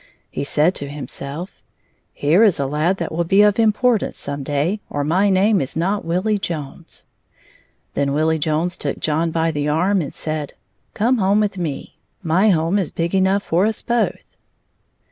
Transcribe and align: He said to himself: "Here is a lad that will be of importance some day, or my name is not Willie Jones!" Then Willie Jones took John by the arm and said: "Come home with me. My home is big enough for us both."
He 0.31 0.43
said 0.43 0.73
to 0.73 0.87
himself: 0.89 1.61
"Here 2.11 2.41
is 2.43 2.59
a 2.59 2.65
lad 2.65 2.97
that 2.97 3.11
will 3.11 3.23
be 3.23 3.43
of 3.43 3.59
importance 3.59 4.17
some 4.17 4.41
day, 4.41 4.81
or 4.89 5.03
my 5.03 5.29
name 5.29 5.61
is 5.61 5.75
not 5.75 6.03
Willie 6.03 6.39
Jones!" 6.39 7.05
Then 7.93 8.11
Willie 8.11 8.39
Jones 8.39 8.77
took 8.77 8.97
John 8.99 9.29
by 9.29 9.51
the 9.51 9.67
arm 9.67 10.01
and 10.01 10.11
said: 10.11 10.53
"Come 10.95 11.19
home 11.19 11.39
with 11.39 11.55
me. 11.55 11.99
My 12.23 12.49
home 12.49 12.79
is 12.79 12.91
big 12.91 13.13
enough 13.13 13.43
for 13.43 13.67
us 13.67 13.83
both." 13.83 14.35